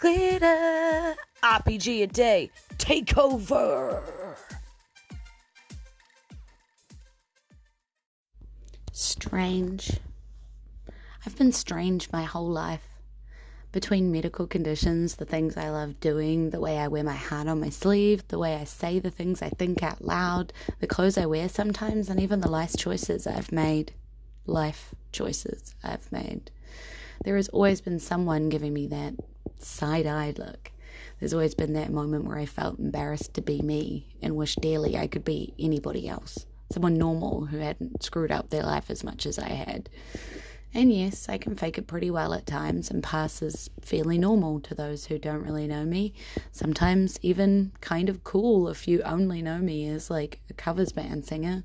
Glitter! 0.00 1.14
RPG 1.42 2.04
a 2.04 2.06
day, 2.06 2.50
take 2.78 3.18
over! 3.18 4.02
Strange. 8.92 10.00
I've 11.26 11.36
been 11.36 11.52
strange 11.52 12.10
my 12.10 12.22
whole 12.24 12.48
life. 12.48 12.88
Between 13.72 14.10
medical 14.10 14.46
conditions, 14.46 15.16
the 15.16 15.26
things 15.26 15.58
I 15.58 15.68
love 15.68 16.00
doing, 16.00 16.48
the 16.48 16.60
way 16.60 16.78
I 16.78 16.88
wear 16.88 17.04
my 17.04 17.14
heart 17.14 17.46
on 17.46 17.60
my 17.60 17.68
sleeve, 17.68 18.26
the 18.28 18.38
way 18.38 18.56
I 18.56 18.64
say 18.64 19.00
the 19.00 19.10
things 19.10 19.42
I 19.42 19.50
think 19.50 19.82
out 19.82 20.02
loud, 20.02 20.54
the 20.80 20.86
clothes 20.86 21.18
I 21.18 21.26
wear 21.26 21.50
sometimes, 21.50 22.08
and 22.08 22.18
even 22.18 22.40
the 22.40 22.50
life 22.50 22.74
choices 22.74 23.26
I've 23.26 23.52
made. 23.52 23.92
Life 24.46 24.94
choices 25.12 25.74
I've 25.84 26.10
made. 26.10 26.50
There 27.22 27.36
has 27.36 27.50
always 27.50 27.82
been 27.82 27.98
someone 27.98 28.48
giving 28.48 28.72
me 28.72 28.86
that 28.86 29.14
side 29.62 30.06
eyed 30.06 30.38
look. 30.38 30.70
There's 31.18 31.34
always 31.34 31.54
been 31.54 31.74
that 31.74 31.92
moment 31.92 32.24
where 32.24 32.38
I 32.38 32.46
felt 32.46 32.78
embarrassed 32.78 33.34
to 33.34 33.42
be 33.42 33.60
me 33.60 34.06
and 34.22 34.36
wished 34.36 34.60
dearly 34.60 34.96
I 34.96 35.06
could 35.06 35.24
be 35.24 35.54
anybody 35.58 36.08
else, 36.08 36.46
someone 36.72 36.94
normal 36.94 37.46
who 37.46 37.58
hadn't 37.58 38.02
screwed 38.02 38.32
up 38.32 38.50
their 38.50 38.62
life 38.62 38.90
as 38.90 39.04
much 39.04 39.26
as 39.26 39.38
I 39.38 39.48
had. 39.50 39.90
And 40.72 40.92
yes, 40.92 41.28
I 41.28 41.36
can 41.36 41.56
fake 41.56 41.78
it 41.78 41.88
pretty 41.88 42.10
well 42.10 42.32
at 42.32 42.46
times 42.46 42.90
and 42.90 43.02
pass 43.02 43.42
as 43.42 43.68
fairly 43.80 44.18
normal 44.18 44.60
to 44.60 44.74
those 44.74 45.04
who 45.04 45.18
don't 45.18 45.42
really 45.42 45.66
know 45.66 45.84
me. 45.84 46.14
Sometimes 46.52 47.18
even 47.22 47.72
kind 47.80 48.08
of 48.08 48.22
cool 48.22 48.68
if 48.68 48.86
you 48.86 49.02
only 49.02 49.42
know 49.42 49.58
me 49.58 49.88
as 49.88 50.10
like 50.10 50.40
a 50.48 50.54
covers 50.54 50.92
band 50.92 51.24
singer. 51.24 51.64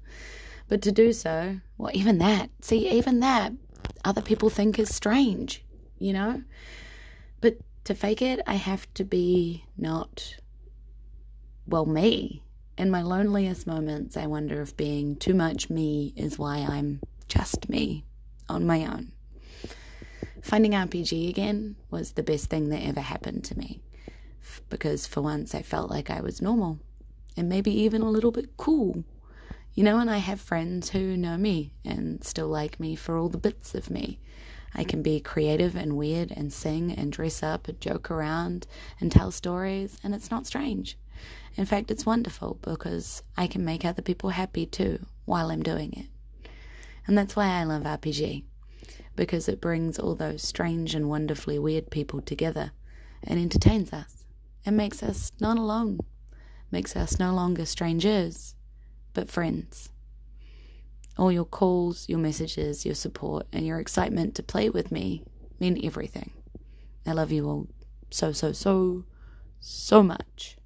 But 0.67 0.81
to 0.81 0.91
do 0.91 1.13
so, 1.13 1.59
well, 1.77 1.91
even 1.93 2.17
that, 2.17 2.49
see, 2.61 2.89
even 2.89 3.19
that, 3.19 3.53
other 4.03 4.21
people 4.21 4.49
think 4.49 4.79
is 4.79 4.93
strange, 4.93 5.63
you 5.99 6.11
know? 6.11 6.41
But 7.41 7.57
to 7.85 7.95
fake 7.95 8.21
it, 8.21 8.41
I 8.45 8.55
have 8.55 8.91
to 8.95 9.03
be 9.03 9.63
not, 9.77 10.35
well, 11.67 11.85
me. 11.85 12.43
In 12.77 12.91
my 12.91 13.01
loneliest 13.01 13.65
moments, 13.65 14.17
I 14.17 14.27
wonder 14.27 14.61
if 14.61 14.75
being 14.75 15.15
too 15.15 15.33
much 15.33 15.69
me 15.69 16.13
is 16.17 16.37
why 16.37 16.57
I'm 16.57 16.99
just 17.27 17.69
me 17.69 18.03
on 18.49 18.65
my 18.65 18.85
own. 18.85 19.13
Finding 20.41 20.73
RPG 20.73 21.29
again 21.29 21.75
was 21.89 22.11
the 22.11 22.23
best 22.23 22.49
thing 22.49 22.69
that 22.69 22.83
ever 22.83 22.99
happened 22.99 23.45
to 23.45 23.57
me 23.57 23.81
because 24.69 25.07
for 25.07 25.21
once 25.21 25.55
I 25.55 25.61
felt 25.61 25.89
like 25.89 26.09
I 26.09 26.21
was 26.21 26.41
normal 26.41 26.79
and 27.37 27.49
maybe 27.49 27.71
even 27.81 28.01
a 28.01 28.09
little 28.09 28.31
bit 28.31 28.57
cool. 28.57 29.03
You 29.73 29.83
know, 29.83 29.99
and 29.99 30.09
I 30.09 30.17
have 30.17 30.39
friends 30.39 30.89
who 30.89 31.17
know 31.17 31.37
me 31.37 31.73
and 31.83 32.23
still 32.23 32.47
like 32.47 32.79
me 32.79 32.95
for 32.95 33.17
all 33.17 33.29
the 33.29 33.37
bits 33.37 33.75
of 33.75 33.89
me. 33.89 34.19
I 34.75 34.83
can 34.83 35.01
be 35.01 35.21
creative 35.21 35.75
and 35.75 35.95
weird 35.95 36.31
and 36.31 36.51
sing 36.51 36.91
and 36.91 37.11
dress 37.11 37.41
up 37.41 37.67
and 37.69 37.79
joke 37.79 38.11
around 38.11 38.67
and 38.99 39.09
tell 39.11 39.31
stories, 39.31 39.97
and 40.03 40.13
it's 40.13 40.29
not 40.29 40.45
strange. 40.45 40.97
In 41.55 41.65
fact, 41.65 41.89
it's 41.89 42.05
wonderful 42.05 42.59
because 42.61 43.23
I 43.37 43.47
can 43.47 43.63
make 43.63 43.85
other 43.85 44.01
people 44.01 44.31
happy 44.31 44.65
too 44.65 45.05
while 45.23 45.49
I'm 45.49 45.63
doing 45.63 45.93
it. 45.93 46.49
And 47.07 47.17
that's 47.17 47.35
why 47.35 47.47
I 47.47 47.63
love 47.63 47.83
RPG, 47.83 48.43
because 49.15 49.47
it 49.47 49.61
brings 49.61 49.97
all 49.97 50.15
those 50.15 50.43
strange 50.43 50.93
and 50.93 51.09
wonderfully 51.09 51.57
weird 51.57 51.89
people 51.89 52.21
together 52.21 52.71
and 53.23 53.39
entertains 53.39 53.93
us 53.93 54.25
and 54.65 54.75
makes 54.75 55.01
us 55.01 55.31
not 55.39 55.57
alone, 55.57 55.99
makes 56.69 56.95
us 56.95 57.17
no 57.17 57.33
longer 57.33 57.65
strangers, 57.65 58.55
but 59.13 59.29
friends. 59.29 59.89
All 61.17 61.31
your 61.31 61.45
calls, 61.45 62.09
your 62.09 62.19
messages, 62.19 62.85
your 62.85 62.95
support, 62.95 63.47
and 63.53 63.65
your 63.65 63.79
excitement 63.79 64.35
to 64.35 64.43
play 64.43 64.69
with 64.69 64.91
me 64.91 65.23
mean 65.59 65.79
everything. 65.85 66.31
I 67.05 67.13
love 67.13 67.31
you 67.31 67.47
all 67.47 67.67
so, 68.09 68.31
so, 68.31 68.51
so, 68.51 69.03
so 69.59 70.03
much. 70.03 70.57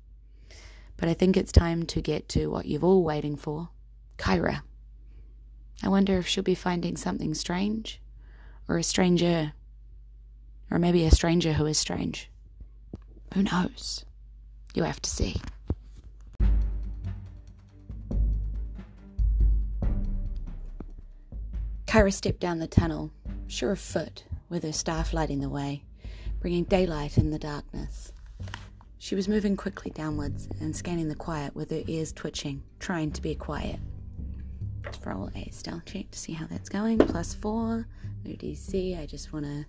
But 0.98 1.10
I 1.10 1.14
think 1.14 1.38
it's 1.38 1.52
time 1.52 1.86
to 1.88 2.02
get 2.02 2.30
to 2.30 2.48
what 2.48 2.66
you've 2.66 2.84
all 2.84 3.04
waiting 3.04 3.36
for 3.36 3.70
Kyra. 4.18 4.62
I 5.82 5.90
wonder 5.90 6.18
if 6.18 6.28
she'll 6.28 6.44
be 6.44 6.56
finding 6.56 6.98
something 6.98 7.34
strange, 7.34 8.02
or 8.68 8.78
a 8.78 8.84
stranger, 8.84 9.54
or 10.70 10.78
maybe 10.78 11.06
a 11.06 11.12
stranger 11.12 11.54
who 11.54 11.66
is 11.66 11.78
strange. 11.78 12.30
Who 13.34 13.44
knows? 13.44 14.06
You 14.74 14.84
have 14.84 15.02
to 15.02 15.10
see. 15.10 15.38
Kyra 21.90 22.14
stepped 22.14 22.40
down 22.40 22.60
the 22.60 22.68
tunnel, 22.68 23.10
sure 23.48 23.72
of 23.72 23.80
foot, 23.80 24.24
with 24.48 24.62
her 24.62 24.72
staff 24.72 25.12
lighting 25.12 25.40
the 25.40 25.50
way, 25.50 25.84
bringing 26.40 26.64
daylight 26.66 27.18
in 27.18 27.32
the 27.32 27.40
darkness. 27.40 28.14
She 29.00 29.16
was 29.16 29.28
moving 29.28 29.58
quickly 29.58 29.90
downwards 29.90 30.48
and 30.62 30.76
scanning 30.76 31.08
the 31.08 31.16
quiet 31.16 31.56
with 31.56 31.72
her 31.72 31.82
ears 31.88 32.14
twitching, 32.14 32.62
trying 32.78 33.12
to 33.14 33.24
be 33.24 33.34
quiet. 33.34 33.80
Let's 34.86 35.04
roll 35.04 35.32
a 35.36 35.50
stealth 35.50 35.86
check 35.86 36.12
to 36.12 36.20
see 36.20 36.32
how 36.32 36.46
that's 36.46 36.70
going. 36.70 37.00
Plus 37.00 37.34
four. 37.34 37.88
No 38.24 38.32
DC. 38.34 39.02
I 39.02 39.08
just 39.08 39.34
want 39.34 39.46
to 39.46 39.66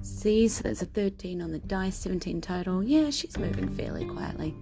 see. 0.00 0.46
So 0.46 0.62
that's 0.62 0.82
a 0.82 0.86
13 0.86 1.42
on 1.42 1.50
the 1.50 1.58
dice, 1.58 1.96
17 1.96 2.40
total. 2.40 2.84
Yeah, 2.84 3.10
she's 3.10 3.36
moving 3.36 3.68
fairly 3.68 4.04
quietly. 4.04 4.54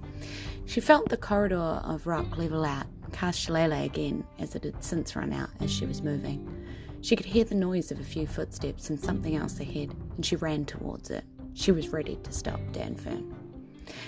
She 0.64 0.80
felt 0.80 1.10
the 1.10 1.18
corridor 1.18 1.58
of 1.58 2.06
rock 2.06 2.38
level 2.38 2.64
out 2.64 2.86
and 3.04 3.12
cast 3.12 3.38
Shillelagh 3.38 3.84
again 3.84 4.24
as 4.38 4.54
it 4.54 4.64
had 4.64 4.82
since 4.82 5.14
run 5.14 5.34
out 5.34 5.50
as 5.60 5.70
she 5.70 5.84
was 5.84 6.00
moving. 6.00 6.59
She 7.02 7.16
could 7.16 7.26
hear 7.26 7.44
the 7.44 7.54
noise 7.54 7.90
of 7.90 7.98
a 7.98 8.04
few 8.04 8.26
footsteps 8.26 8.90
and 8.90 9.00
something 9.00 9.34
else 9.34 9.58
ahead, 9.58 9.94
and 10.16 10.24
she 10.24 10.36
ran 10.36 10.66
towards 10.66 11.10
it. 11.10 11.24
She 11.54 11.72
was 11.72 11.88
ready 11.88 12.16
to 12.22 12.32
stop 12.32 12.60
Danfern. 12.72 13.32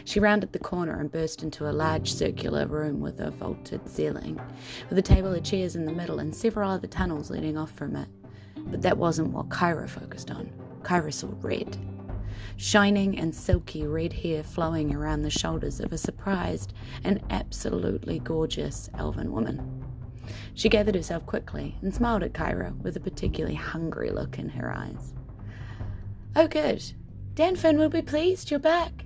She 0.05 0.21
rounded 0.21 0.53
the 0.53 0.59
corner 0.59 1.01
and 1.01 1.11
burst 1.11 1.43
into 1.43 1.69
a 1.69 1.73
large 1.73 2.13
circular 2.13 2.67
room 2.67 3.01
with 3.01 3.21
a 3.21 3.31
vaulted 3.31 3.89
ceiling, 3.89 4.41
with 4.89 4.99
a 4.99 5.03
table 5.03 5.35
of 5.35 5.43
chairs 5.43 5.75
in 5.75 5.87
the 5.87 5.93
middle 5.93 6.19
and 6.19 6.35
several 6.35 6.71
other 6.71 6.87
tunnels 6.87 7.31
leading 7.31 7.57
off 7.57 7.73
from 7.73 7.97
it. 7.97 8.09
But 8.57 8.83
that 8.83 8.99
wasn't 8.99 9.33
what 9.33 9.49
Kyra 9.49 9.89
focused 9.89 10.31
on. 10.31 10.53
Kyra 10.83 11.13
saw 11.13 11.31
red. 11.41 11.77
Shining 12.57 13.19
and 13.19 13.35
silky 13.35 13.87
red 13.87 14.13
hair 14.13 14.43
flowing 14.43 14.95
around 14.95 15.23
the 15.23 15.31
shoulders 15.31 15.81
of 15.81 15.93
a 15.93 15.99
surprised 15.99 16.75
and 17.05 17.23
absolutely 17.31 18.19
gorgeous 18.19 18.91
elven 18.95 19.33
woman. 19.33 19.82
She 20.55 20.69
gathered 20.69 20.95
herself 20.95 21.27
quickly 21.27 21.77
and 21.83 21.95
smiled 21.95 22.23
at 22.23 22.33
Kyra 22.33 22.77
with 22.83 22.97
a 22.97 23.01
particularly 23.01 23.55
hungry 23.55 24.11
look 24.11 24.39
in 24.39 24.49
her 24.51 24.73
eyes. 24.73 25.15
Oh, 26.35 26.47
good. 26.47 26.83
Danfern 27.35 27.77
will 27.77 27.89
be 27.89 28.03
pleased 28.03 28.51
you're 28.51 28.61
back. 28.61 29.05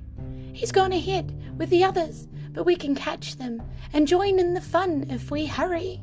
He's 0.53 0.72
gone 0.72 0.92
ahead 0.92 1.59
with 1.59 1.70
the 1.70 1.84
others, 1.84 2.28
but 2.53 2.65
we 2.65 2.76
can 2.76 2.94
catch 2.94 3.36
them 3.36 3.62
and 3.92 4.09
join 4.09 4.38
in 4.38 4.54
the 4.54 4.60
fun 4.60 5.06
if 5.10 5.31
we 5.31 5.47
hurry. 5.47 6.03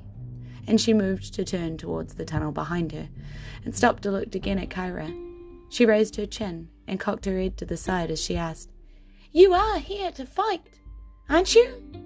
And 0.68 0.80
she 0.80 0.94
moved 0.94 1.34
to 1.34 1.44
turn 1.44 1.78
towards 1.78 2.14
the 2.14 2.26
tunnel 2.26 2.52
behind 2.52 2.92
her 2.92 3.10
and 3.66 3.76
stopped 3.76 4.04
to 4.04 4.12
look 4.12 4.36
again 4.36 4.60
at 4.60 4.70
Kyra. 4.70 5.12
She 5.70 5.86
raised 5.86 6.16
her 6.18 6.26
chin 6.26 6.70
and 6.88 7.00
cocked 7.00 7.26
her 7.26 7.40
head 7.40 7.58
to 7.58 7.66
the 7.66 7.78
side 7.78 8.12
as 8.12 8.22
she 8.22 8.38
asked, 8.38 8.70
You 9.32 9.54
are 9.54 9.80
here 9.80 10.12
to 10.12 10.26
fight, 10.26 10.80
aren't 11.30 11.56
you? 11.56 12.03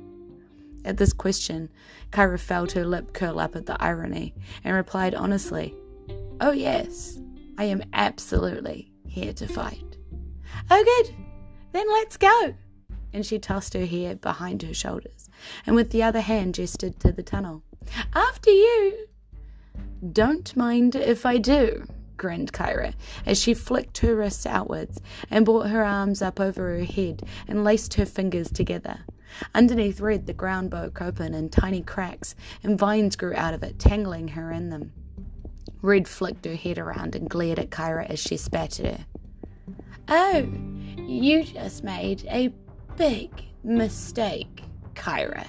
At 0.85 0.97
this 0.97 1.13
question, 1.13 1.69
Kyra 2.11 2.39
felt 2.39 2.71
her 2.73 2.85
lip 2.85 3.13
curl 3.13 3.39
up 3.39 3.55
at 3.55 3.65
the 3.65 3.81
irony 3.81 4.33
and 4.63 4.75
replied 4.75 5.15
honestly, 5.15 5.75
Oh, 6.39 6.51
yes, 6.51 7.19
I 7.57 7.65
am 7.65 7.83
absolutely 7.93 8.91
here 9.07 9.33
to 9.33 9.47
fight. 9.47 9.97
Oh, 10.69 10.83
good. 10.83 11.15
Then 11.71 11.87
let's 11.89 12.17
go. 12.17 12.53
And 13.13 13.25
she 13.25 13.39
tossed 13.39 13.73
her 13.73 13.85
hair 13.85 14.15
behind 14.15 14.61
her 14.63 14.73
shoulders 14.73 15.29
and 15.65 15.75
with 15.75 15.91
the 15.91 16.03
other 16.03 16.21
hand 16.21 16.55
gestured 16.55 16.99
to 16.99 17.11
the 17.11 17.23
tunnel. 17.23 17.63
After 18.13 18.49
you. 18.49 19.07
Don't 20.11 20.55
mind 20.55 20.95
if 20.95 21.25
I 21.25 21.37
do, 21.37 21.85
grinned 22.17 22.53
Kyra 22.53 22.93
as 23.25 23.41
she 23.41 23.53
flicked 23.53 23.99
her 23.99 24.15
wrists 24.15 24.45
outwards 24.45 24.99
and 25.31 25.45
brought 25.45 25.69
her 25.69 25.83
arms 25.83 26.21
up 26.21 26.39
over 26.39 26.77
her 26.77 26.83
head 26.83 27.23
and 27.47 27.63
laced 27.63 27.95
her 27.95 28.05
fingers 28.05 28.51
together. 28.51 28.99
Underneath 29.53 29.99
red, 29.99 30.25
the 30.25 30.33
ground 30.33 30.69
broke 30.69 31.01
open 31.01 31.33
in 31.33 31.49
tiny 31.49 31.81
cracks, 31.81 32.35
and 32.63 32.79
vines 32.79 33.15
grew 33.15 33.33
out 33.35 33.53
of 33.53 33.63
it, 33.63 33.79
tangling 33.79 34.29
her 34.29 34.51
in 34.51 34.69
them. 34.69 34.91
Red 35.81 36.07
flicked 36.07 36.45
her 36.45 36.55
head 36.55 36.77
around 36.77 37.15
and 37.15 37.29
glared 37.29 37.59
at 37.59 37.69
Kyra 37.69 38.09
as 38.09 38.19
she 38.19 38.37
spat 38.37 38.79
at 38.79 38.85
her. 38.85 39.05
Oh, 40.09 40.47
you 40.97 41.43
just 41.43 41.83
made 41.83 42.25
a 42.29 42.53
big 42.95 43.29
mistake, 43.63 44.63
Kyra. 44.95 45.45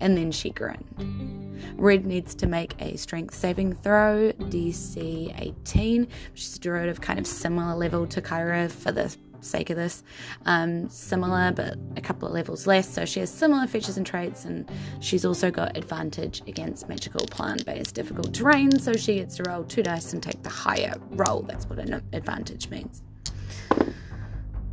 And 0.00 0.16
then 0.16 0.30
she 0.30 0.50
grinned. 0.50 1.56
Red 1.76 2.04
needs 2.04 2.34
to 2.34 2.46
make 2.46 2.74
a 2.80 2.96
strength 2.96 3.34
saving 3.34 3.74
throw, 3.74 4.32
DC 4.32 5.34
18, 5.40 6.02
which 6.32 6.42
is 6.42 6.56
a 6.56 6.60
derivative 6.60 7.00
kind 7.00 7.18
of 7.18 7.26
similar 7.26 7.74
level 7.74 8.06
to 8.08 8.20
Kyra 8.20 8.70
for 8.70 8.92
the 8.92 9.14
sake 9.46 9.70
of 9.70 9.76
this. 9.76 10.02
Um, 10.44 10.88
similar, 10.88 11.52
but 11.52 11.76
a 11.96 12.00
couple 12.00 12.28
of 12.28 12.34
levels 12.34 12.66
less. 12.66 12.88
So 12.88 13.04
she 13.04 13.20
has 13.20 13.30
similar 13.30 13.66
features 13.66 13.96
and 13.96 14.06
traits, 14.06 14.44
and 14.44 14.70
she's 15.00 15.24
also 15.24 15.50
got 15.50 15.76
advantage 15.76 16.42
against 16.46 16.88
magical 16.88 17.26
plant 17.26 17.64
based 17.64 17.94
difficult 17.94 18.34
terrain. 18.34 18.78
So 18.78 18.92
she 18.92 19.16
gets 19.16 19.36
to 19.36 19.44
roll 19.44 19.64
two 19.64 19.82
dice 19.82 20.12
and 20.12 20.22
take 20.22 20.42
the 20.42 20.50
higher 20.50 20.94
roll. 21.10 21.42
That's 21.42 21.66
what 21.66 21.78
an 21.78 22.02
advantage 22.12 22.68
means. 22.68 23.02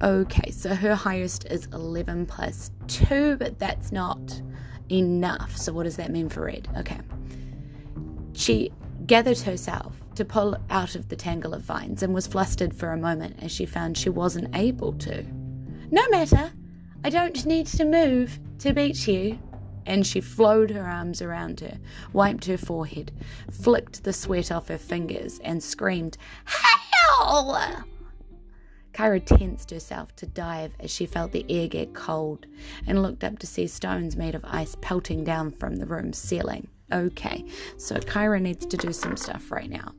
Okay, 0.01 0.51
so 0.51 0.75
her 0.75 0.95
highest 0.95 1.45
is 1.45 1.67
11 1.71 2.25
plus 2.25 2.71
2, 2.87 3.37
but 3.37 3.57
that's 3.57 3.93
not 3.93 4.41
enough. 4.91 5.55
So, 5.55 5.71
what 5.71 5.83
does 5.83 5.95
that 5.95 6.11
mean 6.11 6.27
for 6.27 6.43
Red? 6.43 6.67
Okay. 6.77 6.99
She 8.33 8.71
gathered 9.05 9.39
herself 9.39 9.95
to 10.15 10.25
pull 10.25 10.55
out 10.69 10.95
of 10.95 11.09
the 11.09 11.15
tangle 11.15 11.53
of 11.53 11.61
vines 11.61 12.03
and 12.03 12.13
was 12.13 12.27
flustered 12.27 12.73
for 12.73 12.91
a 12.91 12.97
moment 12.97 13.37
as 13.41 13.51
she 13.51 13.65
found 13.65 13.97
she 13.97 14.09
wasn't 14.09 14.55
able 14.55 14.93
to. 14.93 15.23
No 15.91 16.07
matter, 16.09 16.51
I 17.03 17.09
don't 17.09 17.45
need 17.45 17.67
to 17.67 17.85
move 17.85 18.39
to 18.59 18.73
beat 18.73 19.07
you. 19.07 19.39
And 19.85 20.07
she 20.07 20.21
flowed 20.21 20.71
her 20.71 20.85
arms 20.85 21.21
around 21.21 21.59
her, 21.59 21.77
wiped 22.13 22.45
her 22.45 22.57
forehead, 22.57 23.11
flicked 23.51 24.05
the 24.05 24.13
sweat 24.13 24.49
off 24.49 24.69
her 24.69 24.77
fingers, 24.77 25.39
and 25.43 25.61
screamed, 25.61 26.17
Hell! 26.45 27.83
Kyra 28.93 29.25
tensed 29.25 29.71
herself 29.71 30.15
to 30.15 30.25
dive 30.25 30.73
as 30.79 30.89
she 30.89 31.05
felt 31.05 31.33
the 31.33 31.45
air 31.49 31.67
get 31.67 31.93
cold 31.93 32.45
and 32.87 33.01
looked 33.01 33.25
up 33.25 33.39
to 33.39 33.47
see 33.47 33.67
stones 33.67 34.15
made 34.15 34.35
of 34.35 34.45
ice 34.45 34.77
pelting 34.79 35.25
down 35.25 35.51
from 35.51 35.75
the 35.75 35.85
room's 35.85 36.17
ceiling. 36.17 36.69
Okay, 36.93 37.43
so 37.77 37.95
Kyra 37.95 38.39
needs 38.39 38.65
to 38.67 38.77
do 38.77 38.93
some 38.93 39.17
stuff 39.17 39.51
right 39.51 39.69
now. 39.69 39.93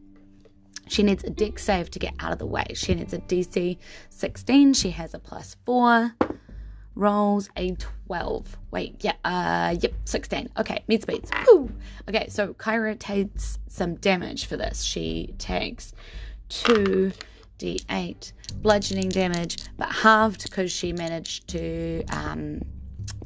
She 0.87 1.02
needs 1.02 1.25
a 1.25 1.31
dex 1.31 1.64
save 1.64 1.91
to 1.91 1.99
get 1.99 2.14
out 2.20 2.32
of 2.32 2.38
the 2.38 2.46
way. 2.46 2.67
She 2.75 2.94
needs 2.94 3.12
a 3.12 3.19
DC 3.19 3.79
16. 4.11 4.75
She 4.75 4.91
has 4.91 5.12
a 5.14 5.19
plus 5.19 5.56
4. 5.67 6.14
Rolls 6.94 7.49
a 7.56 7.75
12. 8.06 8.56
Wait, 8.70 8.96
yeah, 9.00 9.14
uh, 9.25 9.75
yep, 9.81 9.93
16. 10.05 10.50
Okay, 10.58 10.85
meets 10.87 11.05
beats. 11.05 11.31
Woo! 11.49 11.69
Okay, 12.08 12.29
so 12.29 12.55
Kyra 12.55 12.96
takes 12.96 13.58
some 13.67 13.96
damage 13.96 14.46
for 14.46 14.56
this. 14.56 14.82
She 14.82 15.35
takes 15.38 15.93
2d8 16.50 18.32
bludgeoning 18.62 19.08
damage, 19.08 19.56
but 19.76 19.91
halved 19.91 20.44
because 20.44 20.70
she 20.70 20.93
managed 20.93 21.49
to, 21.49 22.05
um, 22.11 22.62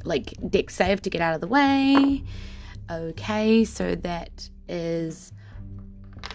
like, 0.03 0.33
dex 0.49 0.73
save 0.73 1.03
to 1.03 1.11
get 1.11 1.21
out 1.21 1.35
of 1.35 1.41
the 1.41 1.47
way. 1.47 2.23
Okay, 2.91 3.65
so 3.65 3.93
that 3.95 4.49
is 4.67 5.31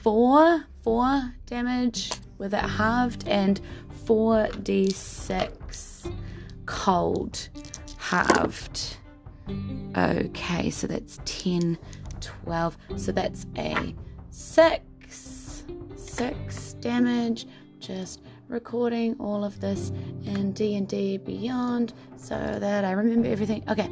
four, 0.02 0.64
four 0.82 1.34
damage 1.46 2.12
with 2.38 2.54
it 2.54 2.60
halved, 2.60 3.26
and 3.26 3.60
4d6 4.04 6.14
cold 6.66 7.48
halved. 7.98 8.98
Okay, 9.96 10.70
so 10.70 10.86
that's 10.86 11.18
10, 11.24 11.76
12. 12.20 12.78
So 12.96 13.10
that's 13.10 13.46
a 13.56 13.92
6. 14.30 15.64
6 15.96 16.72
damage. 16.74 17.46
Just 17.80 18.22
recording 18.48 19.16
all 19.18 19.42
of 19.44 19.58
this 19.60 19.90
in 20.24 20.52
D&D 20.52 21.18
Beyond 21.18 21.92
so 22.16 22.36
that 22.60 22.84
I 22.84 22.92
remember 22.92 23.28
everything. 23.28 23.64
Okay. 23.68 23.90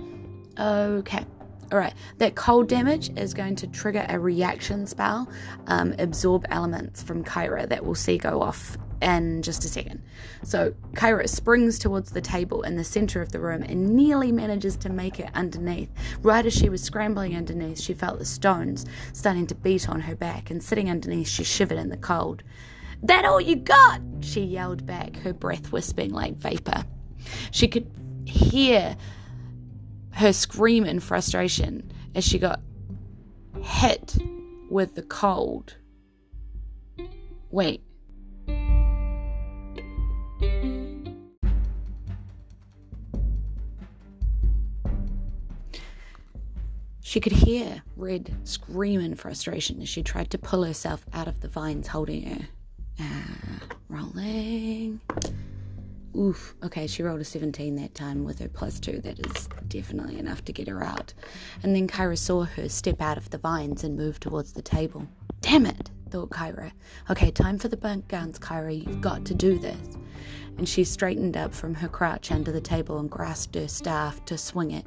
Okay. 0.59 1.25
All 1.73 1.79
right, 1.79 1.95
that 2.19 2.35
cold 2.35 2.69
damage 2.69 3.11
is 3.17 3.33
going 3.33 3.57
to 3.57 3.67
trigger 3.67 4.05
a 4.11 4.19
reaction 4.19 4.87
spell, 4.87 5.27
um, 5.69 5.95
absorb 5.99 6.45
elements 6.51 7.03
from 7.03 7.25
Kyra 7.25 7.67
that 7.71 7.83
we'll 7.83 7.95
see 7.95 8.19
go 8.19 8.43
off 8.43 8.77
in 9.01 9.41
just 9.41 9.65
a 9.65 9.69
second. 9.69 10.03
So 10.45 10.75
Kyra 10.93 11.27
springs 11.27 11.79
towards 11.79 12.13
the 12.13 12.21
table 12.21 12.61
in 12.63 12.77
the 12.77 12.85
center 12.85 13.23
of 13.23 13.33
the 13.33 13.41
room 13.41 13.63
and 13.63 13.97
nearly 13.97 14.31
manages 14.33 14.77
to 14.77 14.91
make 14.91 15.19
it 15.19 15.31
underneath. 15.35 15.89
Right 16.21 16.45
as 16.45 16.53
she 16.53 16.69
was 16.69 16.83
scrambling 16.83 17.35
underneath, 17.37 17.81
she 17.81 17.95
felt 17.95 18.19
the 18.19 18.27
stones 18.27 18.85
starting 19.15 19.47
to 19.47 19.55
beat 19.55 19.89
on 19.89 20.01
her 20.01 20.15
back, 20.15 20.51
and 20.51 20.63
sitting 20.63 20.91
underneath, 20.91 21.29
she 21.29 21.43
shivered 21.43 21.79
in 21.79 21.89
the 21.89 21.97
cold. 21.97 22.43
That 23.03 23.25
all 23.25 23.41
you 23.41 23.57
got? 23.57 24.03
She 24.21 24.43
yelled 24.43 24.85
back, 24.85 25.17
her 25.17 25.33
breath 25.33 25.73
wisping 25.73 26.11
like 26.11 26.37
vapor. 26.37 26.85
She 27.51 27.67
could 27.67 27.91
hear 28.27 28.95
her 30.13 30.33
scream 30.33 30.85
in 30.85 31.01
frustration 31.01 31.91
as 32.15 32.25
she 32.25 32.39
got 32.39 32.61
hit 33.63 34.17
with 34.71 34.95
the 34.95 35.03
cold. 35.03 35.77
Wait. 37.51 37.83
She 47.01 47.21
could 47.21 47.33
hear 47.33 47.83
Red 47.97 48.35
scream 48.45 49.01
in 49.01 49.15
frustration 49.17 49.83
as 49.83 49.89
she 49.91 50.03
tried 50.03 50.31
to 50.31 50.39
pull 50.39 50.65
herself 50.65 51.05
out 51.13 51.29
of 51.29 51.41
the 51.41 51.49
vines 51.49 51.89
holding 51.89 52.23
her. 52.23 52.49
Ah, 52.99 53.61
rolling. 53.91 54.99
Oof. 56.17 56.55
Okay, 56.63 56.87
she 56.87 57.03
rolled 57.03 57.23
a 57.23 57.25
17 57.25 57.75
that 57.77 57.95
time 57.95 58.25
with 58.25 58.39
her 58.41 58.49
plus 58.49 58.79
two. 58.79 59.01
That 59.01 59.19
is 59.27 59.49
definitely 59.69 60.19
enough 60.19 60.45
to 60.45 60.53
get 60.53 60.69
her 60.69 60.85
out. 60.85 61.15
And 61.63 61.75
then 61.75 61.89
Kyra 61.89 62.19
saw 62.19 62.45
her 62.45 62.69
step 62.69 63.01
out 63.01 63.17
of 63.17 63.31
the 63.31 63.39
vines 63.39 63.83
and 63.83 63.97
move 63.97 64.21
towards 64.21 64.53
the 64.53 64.61
table. 64.61 65.09
Damn 65.41 65.65
it, 65.65 65.91
thought 66.11 66.31
Kyra. 66.31 66.73
Okay, 67.09 67.31
time 67.31 67.59
for 67.59 67.69
the 67.69 67.79
burnt 67.79 68.09
guns, 68.09 68.39
Kyra. 68.39 68.87
You've 68.87 69.01
got 69.01 69.25
to 69.25 69.35
do 69.35 69.59
this. 69.59 69.97
And 70.59 70.69
she 70.69 70.85
straightened 70.85 71.39
up 71.39 71.55
from 71.55 71.75
her 71.75 71.89
crouch 71.89 72.31
under 72.31 72.53
the 72.53 72.61
table 72.61 72.99
and 72.99 73.11
grasped 73.11 73.55
her 73.55 73.67
staff 73.67 74.23
to 74.27 74.37
swing 74.37 74.73
it. 74.73 74.85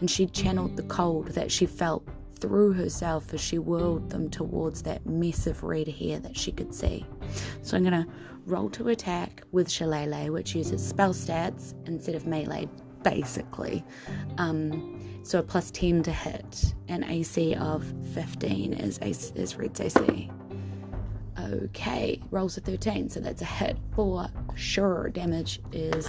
And 0.00 0.10
she 0.10 0.26
channeled 0.26 0.76
the 0.76 0.82
cold 0.82 1.28
that 1.28 1.50
she 1.50 1.64
felt 1.64 2.06
through 2.38 2.74
herself 2.74 3.32
as 3.32 3.40
she 3.40 3.58
whirled 3.58 4.10
them 4.10 4.28
towards 4.28 4.82
that 4.82 5.06
mess 5.06 5.46
of 5.46 5.62
red 5.62 5.88
hair 5.88 6.18
that 6.20 6.36
she 6.36 6.52
could 6.52 6.74
see. 6.74 7.06
So 7.62 7.76
I'm 7.76 7.84
going 7.84 8.04
to 8.04 8.10
roll 8.46 8.70
to 8.70 8.88
attack 8.88 9.42
with 9.52 9.68
Shillelagh, 9.68 10.30
which 10.30 10.54
uses 10.54 10.86
spell 10.86 11.12
stats 11.12 11.74
instead 11.86 12.14
of 12.14 12.26
melee, 12.26 12.68
basically. 13.02 13.84
Um, 14.38 15.20
so 15.22 15.40
a 15.40 15.42
plus 15.42 15.70
10 15.72 16.04
to 16.04 16.12
hit, 16.12 16.74
an 16.88 17.02
AC 17.04 17.54
of 17.56 17.84
15 18.14 18.74
is, 18.74 18.98
is 19.34 19.56
Red's 19.56 19.80
AC. 19.80 20.30
Okay, 21.38 22.20
rolls 22.30 22.56
a 22.56 22.60
13, 22.60 23.10
so 23.10 23.20
that's 23.20 23.42
a 23.42 23.46
hit 23.46 23.76
for 23.94 24.28
sure. 24.54 25.10
Damage 25.10 25.60
is 25.72 26.08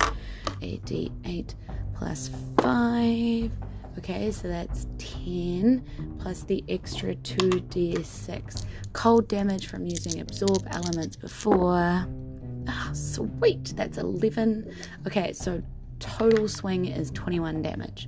a 0.61 0.77
d8 0.79 1.53
plus 1.95 2.31
5. 2.61 3.51
Okay, 3.97 4.31
so 4.31 4.47
that's 4.47 4.87
10 4.99 5.83
plus 6.19 6.43
the 6.43 6.63
extra 6.69 7.15
2d6. 7.15 8.65
Cold 8.93 9.27
damage 9.27 9.67
from 9.67 9.85
using 9.85 10.21
absorb 10.21 10.65
elements 10.69 11.15
before. 11.15 12.05
Ah, 12.67 12.89
sweet, 12.93 13.73
that's 13.75 13.97
11. 13.97 14.71
Okay, 15.07 15.33
so 15.33 15.61
total 15.99 16.47
swing 16.47 16.85
is 16.85 17.11
21 17.11 17.61
damage. 17.61 18.07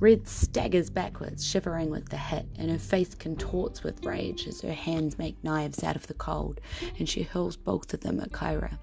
Red 0.00 0.26
staggers 0.28 0.90
backwards, 0.90 1.44
shivering 1.46 1.90
with 1.90 2.08
the 2.08 2.16
hit, 2.16 2.46
and 2.56 2.70
her 2.70 2.78
face 2.78 3.14
contorts 3.14 3.82
with 3.82 4.04
rage 4.04 4.46
as 4.46 4.60
her 4.60 4.72
hands 4.72 5.18
make 5.18 5.42
knives 5.42 5.82
out 5.82 5.96
of 5.96 6.06
the 6.06 6.14
cold, 6.14 6.60
and 6.98 7.08
she 7.08 7.22
hurls 7.22 7.56
both 7.56 7.94
of 7.94 8.00
them 8.00 8.20
at 8.20 8.30
Kyra. 8.30 8.78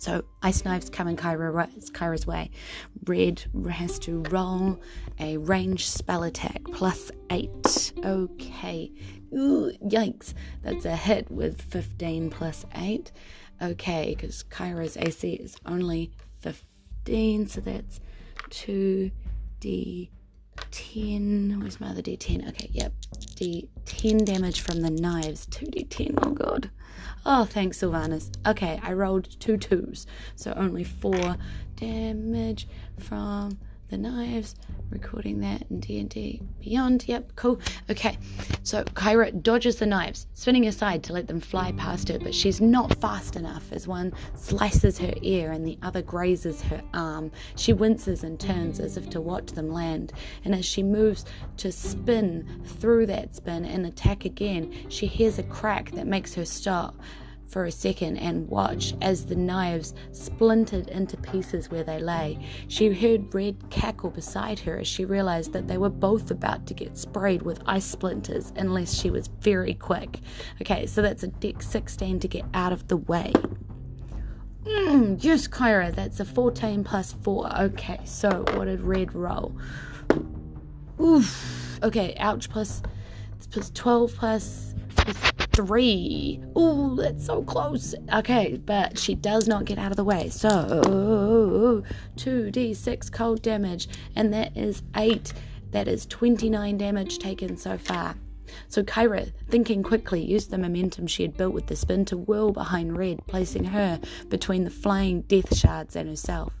So 0.00 0.24
ice 0.42 0.64
knives 0.64 0.88
coming 0.88 1.14
Kyra, 1.14 1.52
Kyra's 1.90 2.26
way. 2.26 2.50
Red 3.04 3.44
has 3.68 3.98
to 4.00 4.22
roll 4.30 4.80
a 5.18 5.36
range 5.36 5.86
spell 5.90 6.22
attack 6.22 6.62
plus 6.72 7.10
eight. 7.30 7.92
Okay. 8.02 8.90
Ooh, 9.34 9.70
yikes. 9.84 10.32
That's 10.62 10.86
a 10.86 10.96
hit 10.96 11.30
with 11.30 11.60
15 11.60 12.30
plus 12.30 12.64
eight. 12.76 13.12
Okay, 13.60 14.14
because 14.16 14.42
Kyra's 14.44 14.96
AC 14.96 15.34
is 15.34 15.58
only 15.66 16.12
15, 16.38 17.46
so 17.48 17.60
that's 17.60 18.00
2d10. 20.56 21.60
Where's 21.60 21.80
my 21.80 21.88
other 21.88 22.02
d10? 22.02 22.48
Okay, 22.48 22.68
yep. 22.72 22.92
D10 23.36 24.24
damage 24.24 24.60
from 24.60 24.80
the 24.80 24.90
knives. 24.90 25.46
2d10, 25.46 26.18
oh 26.24 26.30
god. 26.30 26.70
Oh, 27.24 27.44
thanks, 27.44 27.78
Sylvanas. 27.78 28.30
Okay, 28.46 28.80
I 28.82 28.92
rolled 28.92 29.38
two 29.40 29.56
twos, 29.56 30.06
so 30.36 30.52
only 30.56 30.84
four 30.84 31.36
damage 31.76 32.66
from 32.98 33.58
the 33.90 33.98
knives. 33.98 34.54
Recording 34.90 35.40
that 35.40 35.64
in 35.70 35.80
D&D 35.80 36.42
Beyond. 36.60 37.06
Yep, 37.06 37.32
cool. 37.36 37.60
Okay, 37.90 38.18
so 38.62 38.82
Kyra 38.84 39.40
dodges 39.42 39.76
the 39.76 39.86
knives, 39.86 40.26
spinning 40.34 40.66
aside 40.66 41.04
to 41.04 41.12
let 41.12 41.28
them 41.28 41.40
fly 41.40 41.72
past 41.72 42.08
her, 42.08 42.18
but 42.18 42.34
she's 42.34 42.60
not 42.60 42.96
fast 42.96 43.36
enough 43.36 43.70
as 43.72 43.86
one 43.86 44.12
slices 44.34 44.98
her 44.98 45.12
ear 45.22 45.52
and 45.52 45.64
the 45.64 45.78
other 45.82 46.02
grazes 46.02 46.60
her 46.62 46.82
arm. 46.92 47.30
She 47.56 47.72
winces 47.72 48.24
and 48.24 48.38
turns 48.38 48.80
as 48.80 48.96
if 48.96 49.10
to 49.10 49.20
watch 49.20 49.52
them 49.52 49.72
land, 49.72 50.12
and 50.44 50.54
as 50.54 50.64
she 50.64 50.82
moves 50.82 51.24
to 51.58 51.70
spin 51.70 52.62
through 52.64 53.06
that 53.06 53.36
spin 53.36 53.64
and 53.64 53.86
attack 53.86 54.24
again, 54.24 54.72
she 54.88 55.06
hears 55.06 55.38
a 55.38 55.44
crack 55.44 55.92
that 55.92 56.06
makes 56.06 56.34
her 56.34 56.44
stop 56.44 56.96
for 57.50 57.64
a 57.64 57.70
second 57.70 58.16
and 58.16 58.48
watch 58.48 58.94
as 59.02 59.26
the 59.26 59.34
knives 59.34 59.94
splintered 60.12 60.88
into 60.88 61.16
pieces 61.16 61.68
where 61.70 61.82
they 61.82 61.98
lay. 61.98 62.38
She 62.68 62.92
heard 62.92 63.34
Red 63.34 63.56
cackle 63.70 64.10
beside 64.10 64.60
her 64.60 64.78
as 64.78 64.86
she 64.86 65.04
realized 65.04 65.52
that 65.52 65.66
they 65.66 65.76
were 65.76 65.90
both 65.90 66.30
about 66.30 66.66
to 66.68 66.74
get 66.74 66.96
sprayed 66.96 67.42
with 67.42 67.60
ice 67.66 67.84
splinters 67.84 68.52
unless 68.56 68.94
she 68.94 69.10
was 69.10 69.26
very 69.40 69.74
quick. 69.74 70.20
Okay, 70.62 70.86
so 70.86 71.02
that's 71.02 71.24
a 71.24 71.28
deck 71.28 71.60
16 71.60 72.20
to 72.20 72.28
get 72.28 72.44
out 72.54 72.72
of 72.72 72.86
the 72.86 72.96
way. 72.96 73.32
Mm, 74.64 75.22
yes, 75.22 75.48
Kyra, 75.48 75.92
that's 75.92 76.20
a 76.20 76.24
14 76.24 76.84
plus 76.84 77.12
4. 77.12 77.60
Okay, 77.62 78.00
so 78.04 78.44
what 78.54 78.66
did 78.66 78.80
red 78.82 79.12
roll? 79.14 79.56
Oof. 81.00 81.78
Okay, 81.82 82.14
ouch, 82.18 82.48
plus, 82.48 82.82
plus 83.50 83.70
12 83.70 84.14
plus, 84.14 84.74
plus 84.94 85.16
3. 85.52 86.42
Ooh, 86.58 86.96
that's 86.96 87.26
so 87.26 87.42
close. 87.42 87.94
Okay, 88.12 88.60
but 88.64 88.98
she 88.98 89.14
does 89.14 89.46
not 89.48 89.64
get 89.64 89.78
out 89.78 89.90
of 89.90 89.96
the 89.96 90.04
way. 90.04 90.28
So, 90.28 91.82
2d6 92.16 93.12
cold 93.12 93.42
damage, 93.42 93.88
and 94.16 94.32
that 94.32 94.56
is 94.56 94.82
8. 94.96 95.32
That 95.70 95.88
is 95.88 96.06
29 96.06 96.78
damage 96.78 97.18
taken 97.18 97.56
so 97.56 97.78
far. 97.78 98.16
So 98.68 98.82
Kyra, 98.82 99.32
thinking 99.48 99.82
quickly, 99.82 100.24
used 100.24 100.50
the 100.50 100.58
momentum 100.58 101.06
she 101.06 101.22
had 101.22 101.36
built 101.36 101.54
with 101.54 101.66
the 101.66 101.76
spin 101.76 102.04
to 102.06 102.16
whirl 102.16 102.52
behind 102.52 102.96
Red, 102.96 103.24
placing 103.26 103.64
her 103.64 104.00
between 104.28 104.64
the 104.64 104.70
flying 104.70 105.22
death 105.22 105.56
shards 105.56 105.94
and 105.96 106.08
herself. 106.08 106.52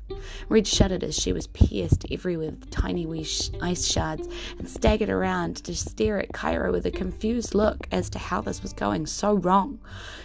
Red 0.48 0.66
shuddered 0.66 1.04
as 1.04 1.16
she 1.16 1.32
was 1.32 1.46
pierced 1.46 2.04
everywhere 2.10 2.50
with 2.50 2.70
tiny 2.70 3.06
wee 3.06 3.24
sh- 3.24 3.50
ice 3.60 3.86
shards 3.86 4.28
and 4.58 4.68
staggered 4.68 5.08
around 5.08 5.56
to 5.64 5.74
stare 5.74 6.20
at 6.20 6.32
Kyra 6.32 6.72
with 6.72 6.86
a 6.86 6.90
confused 6.90 7.54
look 7.54 7.86
as 7.92 8.10
to 8.10 8.18
how 8.18 8.40
this 8.40 8.62
was 8.62 8.72
going 8.72 9.06
so 9.06 9.34
wrong. 9.34 9.78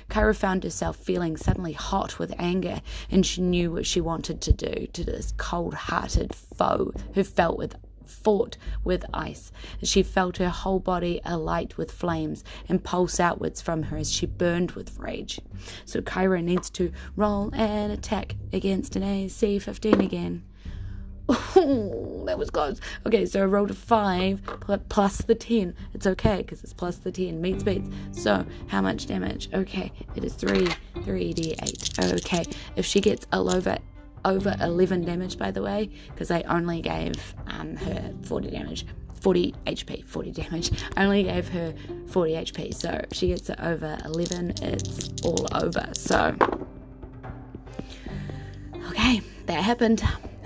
Kyra 0.10 0.36
found 0.36 0.64
herself 0.64 0.98
feeling 0.98 1.38
suddenly 1.38 1.74
hot 1.74 2.20
with 2.20 2.34
anger, 2.38 2.82
and 3.10 3.26
she 3.26 3.42
knew 3.42 3.72
what 3.72 3.86
she 3.86 4.02
wanted 4.02 4.42
to 4.42 4.54
do 4.54 4.88
to 4.94 5.04
this 5.04 5.34
cold 5.38 5.74
hearted 5.74 6.34
foe 6.34 6.92
who 7.14 7.24
felt 7.24 7.58
with 7.58 7.76
fought 8.06 8.58
with 8.84 9.06
ice. 9.14 9.52
She 9.84 10.04
felt 10.04 10.38
her 10.38 10.50
whole 10.50 10.80
body 10.80 11.22
alight 11.26 11.78
with 11.78 11.92
flames 11.92 12.44
and 12.70 12.84
pulse 12.84 13.20
outwards 13.20 13.62
from 13.62 13.84
her 13.84 13.98
as 13.98 14.12
she 14.12 14.26
burned 14.26 14.72
with 14.72 14.98
rage. 15.00 15.40
So 15.86 16.02
Kyra 16.02 16.44
needs 16.44 16.70
to 16.72 16.92
roll 17.16 17.54
an 17.54 17.92
attack 17.92 18.36
against 18.54 18.96
an 18.96 19.04
AC 19.04 19.60
15 19.60 20.02
again. 20.02 20.44
Oh, 21.58 22.24
that 22.26 22.38
was 22.38 22.50
close. 22.50 22.80
Okay, 23.06 23.26
so 23.26 23.42
I 23.42 23.46
rolled 23.46 23.72
a 23.72 23.74
5 23.74 24.42
plus 24.90 25.18
the 25.20 25.34
10. 25.36 25.76
It's 25.94 26.06
okay 26.06 26.38
because 26.38 26.64
it's 26.64 26.74
plus 26.74 26.98
the 26.98 27.12
10. 27.12 27.42
Meets 27.42 27.64
beats. 27.64 27.90
So, 28.12 28.46
how 28.68 28.82
much 28.82 29.08
damage? 29.08 29.50
Okay, 29.54 29.92
it 30.16 30.24
is 30.24 30.34
3, 30.34 30.68
3d8. 30.98 32.14
Okay, 32.20 32.46
if 32.76 32.86
she 32.86 33.02
gets 33.02 33.26
a 33.32 33.38
over 33.38 33.78
over 34.26 34.56
11 34.60 35.06
damage, 35.06 35.38
by 35.38 35.52
the 35.52 35.62
way, 35.62 35.90
because 36.10 36.32
I 36.32 36.42
only 36.42 36.82
gave 36.82 37.34
um, 37.48 37.76
her 37.78 38.14
40 38.24 38.50
damage. 38.50 38.86
40 39.22 39.56
HP, 39.66 40.06
40 40.06 40.32
damage. 40.32 40.72
I 40.98 41.04
only 41.06 41.24
gave 41.24 41.48
her 41.50 41.74
40 42.08 42.34
HP, 42.34 42.74
so 42.74 43.04
she 43.12 43.28
gets 43.28 43.50
it 43.50 43.60
over 43.60 43.98
11, 44.06 44.56
it's 44.62 45.10
all 45.24 45.48
over. 45.54 45.90
So, 45.94 46.36
okay, 48.90 49.22
that 49.46 49.64
happened. 49.64 50.04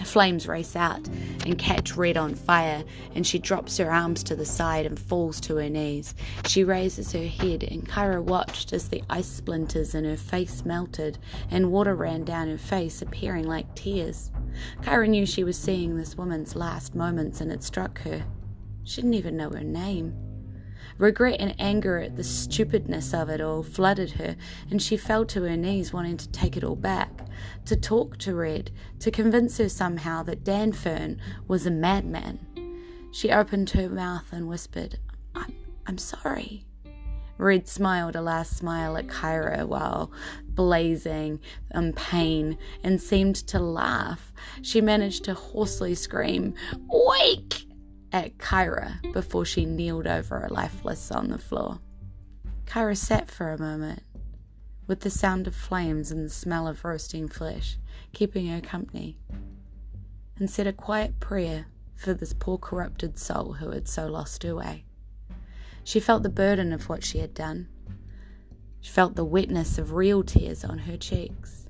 Flames 0.09 0.47
race 0.47 0.75
out 0.75 1.07
and 1.45 1.59
catch 1.59 1.95
Red 1.95 2.17
on 2.17 2.33
fire, 2.33 2.83
and 3.13 3.27
she 3.27 3.37
drops 3.37 3.77
her 3.77 3.91
arms 3.91 4.23
to 4.23 4.35
the 4.35 4.43
side 4.43 4.87
and 4.87 4.99
falls 4.99 5.39
to 5.41 5.57
her 5.57 5.69
knees. 5.69 6.15
She 6.47 6.63
raises 6.63 7.11
her 7.11 7.27
head, 7.27 7.63
and 7.63 7.87
Kyra 7.87 8.23
watched 8.23 8.73
as 8.73 8.89
the 8.89 9.03
ice 9.07 9.27
splinters 9.27 9.93
in 9.93 10.05
her 10.05 10.17
face 10.17 10.65
melted 10.65 11.19
and 11.51 11.71
water 11.71 11.93
ran 11.93 12.23
down 12.23 12.47
her 12.47 12.57
face, 12.57 13.03
appearing 13.03 13.45
like 13.45 13.75
tears. 13.75 14.31
Kyra 14.81 15.07
knew 15.07 15.27
she 15.27 15.43
was 15.43 15.57
seeing 15.57 15.95
this 15.95 16.17
woman's 16.17 16.55
last 16.55 16.95
moments, 16.95 17.39
and 17.39 17.51
it 17.51 17.61
struck 17.61 17.99
her. 17.99 18.25
She 18.83 19.01
didn't 19.01 19.13
even 19.13 19.37
know 19.37 19.51
her 19.51 19.63
name. 19.63 20.28
Regret 20.97 21.39
and 21.39 21.55
anger 21.59 21.99
at 21.99 22.15
the 22.15 22.23
stupidness 22.23 23.13
of 23.13 23.29
it 23.29 23.41
all 23.41 23.63
flooded 23.63 24.11
her, 24.11 24.35
and 24.69 24.81
she 24.81 24.97
fell 24.97 25.25
to 25.25 25.43
her 25.43 25.57
knees, 25.57 25.93
wanting 25.93 26.17
to 26.17 26.29
take 26.29 26.57
it 26.57 26.63
all 26.63 26.75
back, 26.75 27.11
to 27.65 27.75
talk 27.75 28.17
to 28.17 28.35
Red, 28.35 28.71
to 28.99 29.11
convince 29.11 29.57
her 29.57 29.69
somehow 29.69 30.23
that 30.23 30.43
Dan 30.43 30.71
Fern 30.71 31.19
was 31.47 31.65
a 31.65 31.71
madman. 31.71 32.39
She 33.11 33.31
opened 33.31 33.71
her 33.71 33.89
mouth 33.89 34.31
and 34.31 34.47
whispered, 34.47 34.99
I'm, 35.35 35.53
I'm 35.87 35.97
sorry. 35.97 36.65
Red 37.39 37.69
smiled 37.69 38.17
a 38.17 38.21
last 38.21 38.57
smile 38.57 38.97
at 38.97 39.07
Kyra 39.07 39.65
while 39.65 40.11
blazing 40.43 41.39
in 41.73 41.93
pain 41.93 42.57
and 42.83 43.01
seemed 43.01 43.35
to 43.47 43.59
laugh. 43.59 44.33
She 44.61 44.81
managed 44.81 45.23
to 45.23 45.33
hoarsely 45.33 45.95
scream, 45.95 46.53
Wake! 46.89 47.68
At 48.11 48.37
Kyra 48.37 49.11
before 49.13 49.45
she 49.45 49.65
kneeled 49.65 50.07
over 50.07 50.39
her 50.39 50.49
lifeless 50.49 51.11
on 51.11 51.29
the 51.29 51.37
floor. 51.37 51.79
Kyra 52.65 52.97
sat 52.97 53.29
for 53.29 53.51
a 53.51 53.59
moment, 53.59 54.03
with 54.87 55.01
the 55.01 55.09
sound 55.09 55.47
of 55.47 55.55
flames 55.55 56.11
and 56.11 56.25
the 56.25 56.29
smell 56.29 56.67
of 56.67 56.83
roasting 56.83 57.27
flesh 57.27 57.77
keeping 58.13 58.47
her 58.47 58.61
company, 58.61 59.17
and 60.37 60.49
said 60.49 60.67
a 60.67 60.73
quiet 60.73 61.19
prayer 61.19 61.67
for 61.95 62.13
this 62.13 62.33
poor 62.33 62.57
corrupted 62.57 63.19
soul 63.19 63.53
who 63.53 63.71
had 63.71 63.87
so 63.87 64.07
lost 64.07 64.43
her 64.43 64.55
way. 64.55 64.85
She 65.83 65.99
felt 65.99 66.23
the 66.23 66.29
burden 66.29 66.71
of 66.73 66.89
what 66.89 67.03
she 67.03 67.19
had 67.19 67.33
done. 67.33 67.67
She 68.81 68.91
felt 68.91 69.15
the 69.15 69.25
wetness 69.25 69.77
of 69.77 69.93
real 69.93 70.23
tears 70.23 70.63
on 70.63 70.79
her 70.79 70.97
cheeks, 70.97 71.67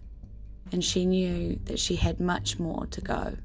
and 0.71 0.83
she 0.83 1.05
knew 1.05 1.59
that 1.65 1.79
she 1.79 1.95
had 1.95 2.19
much 2.19 2.59
more 2.59 2.85
to 2.87 3.01
go. 3.01 3.37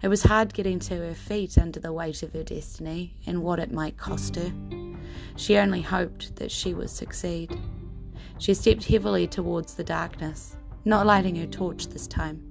It 0.00 0.08
was 0.08 0.22
hard 0.22 0.54
getting 0.54 0.78
to 0.80 0.96
her 0.96 1.14
feet 1.14 1.58
under 1.58 1.80
the 1.80 1.92
weight 1.92 2.22
of 2.22 2.32
her 2.32 2.44
destiny 2.44 3.14
and 3.26 3.42
what 3.42 3.58
it 3.58 3.72
might 3.72 3.96
cost 3.96 4.36
her. 4.36 4.52
She 5.36 5.56
only 5.56 5.82
hoped 5.82 6.36
that 6.36 6.52
she 6.52 6.72
would 6.72 6.90
succeed. 6.90 7.58
She 8.38 8.54
stepped 8.54 8.84
heavily 8.84 9.26
towards 9.26 9.74
the 9.74 9.82
darkness, 9.82 10.56
not 10.84 11.06
lighting 11.06 11.34
her 11.36 11.46
torch 11.46 11.88
this 11.88 12.06
time. 12.06 12.44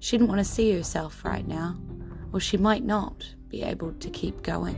She 0.00 0.16
didn't 0.16 0.28
want 0.28 0.38
to 0.38 0.44
see 0.44 0.72
herself 0.72 1.24
right 1.24 1.46
now, 1.46 1.76
or 2.32 2.40
she 2.40 2.56
might 2.56 2.84
not 2.84 3.34
be 3.48 3.62
able 3.62 3.92
to 3.92 4.10
keep 4.10 4.42
going. 4.42 4.76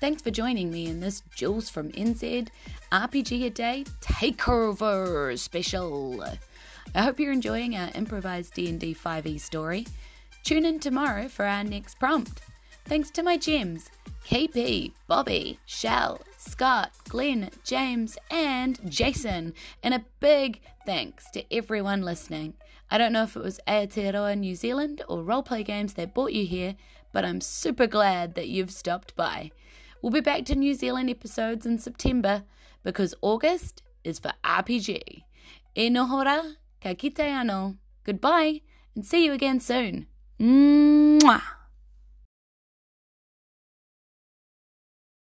Thanks 0.00 0.20
for 0.20 0.30
joining 0.30 0.70
me 0.70 0.86
in 0.86 1.00
this 1.00 1.22
Jules 1.34 1.70
from 1.70 1.90
NZ 1.92 2.48
RPG 2.92 3.46
a 3.46 3.50
Day 3.50 3.84
Takeover 4.00 5.38
special. 5.38 6.22
I 6.94 7.02
hope 7.02 7.20
you're 7.20 7.32
enjoying 7.32 7.76
our 7.76 7.90
improvised 7.94 8.54
D&D 8.54 8.94
5e 8.94 9.40
story. 9.40 9.86
Tune 10.44 10.64
in 10.64 10.78
tomorrow 10.78 11.28
for 11.28 11.44
our 11.44 11.64
next 11.64 11.98
prompt. 11.98 12.42
Thanks 12.86 13.10
to 13.10 13.22
my 13.22 13.36
gems, 13.36 13.90
KP, 14.26 14.92
Bobby, 15.06 15.58
Shell, 15.66 16.20
Scott, 16.38 16.92
Glenn, 17.08 17.50
James, 17.64 18.16
and 18.30 18.78
Jason. 18.90 19.52
And 19.82 19.94
a 19.94 20.04
big 20.20 20.60
thanks 20.86 21.30
to 21.32 21.44
everyone 21.52 22.02
listening. 22.02 22.54
I 22.90 22.98
don't 22.98 23.12
know 23.12 23.24
if 23.24 23.36
it 23.36 23.42
was 23.42 23.60
Aotearoa 23.66 24.38
New 24.38 24.54
Zealand 24.54 25.02
or 25.08 25.24
Roleplay 25.24 25.64
Games 25.64 25.94
that 25.94 26.14
brought 26.14 26.32
you 26.32 26.46
here, 26.46 26.76
but 27.12 27.24
I'm 27.24 27.40
super 27.40 27.88
glad 27.88 28.36
that 28.36 28.48
you've 28.48 28.70
stopped 28.70 29.16
by. 29.16 29.50
We'll 30.00 30.12
be 30.12 30.20
back 30.20 30.44
to 30.46 30.54
New 30.54 30.74
Zealand 30.74 31.10
episodes 31.10 31.66
in 31.66 31.78
September 31.78 32.44
because 32.84 33.14
August 33.22 33.82
is 34.04 34.20
for 34.20 34.32
RPG. 34.44 35.24
E 35.74 35.90
noho 35.90 36.24
rā, 36.24 36.54
ka 36.86 36.94
kite 36.94 37.26
ano. 37.26 37.74
Goodbye 38.06 38.62
and 38.94 39.02
see 39.04 39.26
you 39.26 39.32
again 39.32 39.58
soon. 39.58 40.06
Mwah. 40.38 41.55